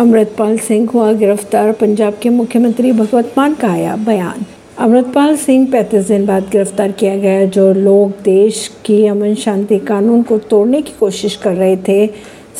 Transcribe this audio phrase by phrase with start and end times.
[0.00, 4.44] अमृतपाल सिंह हुआ गिरफ़्तार, पंजाब के मुख्यमंत्री भगवत मान का आया बयान।
[4.78, 10.22] अमृतपाल सिंह पैंतीस दिन बाद गिरफ़्तार किया गया, जो लोग देश की अमन शांति कानून
[10.22, 12.06] को तोड़ने की कोशिश कर रहे थे।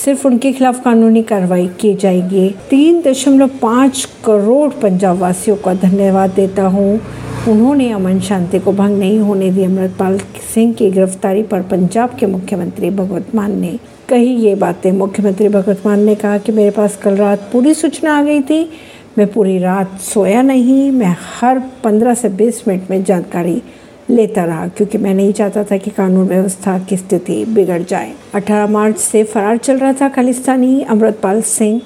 [0.04, 6.30] सिर्फ़ उनके खिलाफ कानूनी कार्रवाई की जाएगी। तीन दशमलव पाँच करोड़ पंजाब वासियों का धन्यवाद
[6.30, 7.00] देता हूँ।
[7.48, 10.18] उन्होंने अमन शांति को भंग नहीं होने दी अमृतपाल
[10.54, 13.78] सिंह की गिरफ्तारी पर पंजाब के मुख्यमंत्री भगवत मान ने
[14.08, 18.18] कही ये बातें। मुख्यमंत्री भगवत मान ने कहा कि मेरे पास कल रात पूरी सूचना
[18.18, 18.62] आ गई थी।
[19.18, 23.62] मैं पूरी रात सोया नहीं, मैं हर 15 से 20 मिनट में जानकारी
[24.10, 28.66] लेता रहा, क्योंकि मैं नहीं चाहता था कि कानून व्यवस्था की स्थिति बिगड़ जाए। 18
[28.66, 31.80] मार्च से फरार चल रहा था खालिस्तानी अमृतपाल सिंह,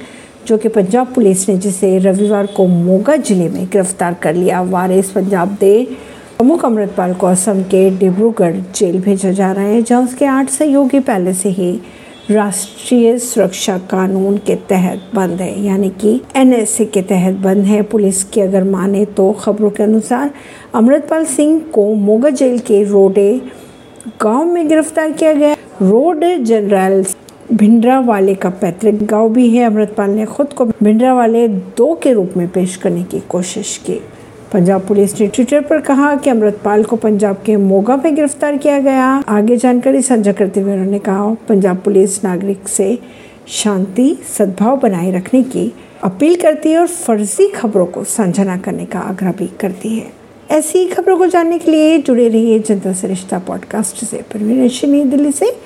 [0.47, 5.11] जो कि पंजाब पुलिस ने जिसे रविवार को मोगा ज़िले में गिरफ़्तार कर लिया। वारिस
[5.11, 5.87] पंजाब दे
[6.39, 11.01] प्रमुख अमृतपाल को असम के डिब्रूगढ़ जेल भेजा जा रहा है, जहाँ उसके आठ सहयोगी
[11.01, 11.71] पहले से ही
[12.31, 18.23] राष्ट्रीय सुरक्षा कानून के तहत बंद है। यानी कि एनएसए के तहत बंद है। पुलिस
[18.25, 20.31] की अगर माने तो खबरों के अनुसार
[20.75, 23.31] अमृतपाल सिंह को मोगा जेल के रोडे
[24.23, 27.05] गाँव में गिरफ़्तार किया गया रोड जनरल
[27.53, 32.13] भिंडरा वाले का पैतृक गाँव भी है। अमृतपाल ने खुद को भिंडरा वाले दो के
[32.13, 34.01] रूप में पेश करने की कोशिश की।
[34.55, 38.79] पंजाब पुलिस ने ट्विटर पर कहा कि अमृतपाल को पंजाब के मोगा में गिरफ़्तार किया
[38.79, 42.99] गया। आगे जानकारी साझा करते हुए उन्होंने कहा, पंजाब पुलिस नागरिक से
[43.49, 48.85] शांति, सद्भाव बनाए रखने की अपील करती है और फर्जी खबरों को साझा न करने
[48.85, 50.13] का आग्रह भी करती है।
[50.51, 55.57] ऐसी खबरों को जानने के लिए जुड़े रहिए जनता सरिश्ता पॉडकास्ट से। परवीन दिल्ली से।